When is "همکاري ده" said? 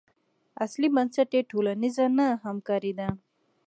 2.45-3.07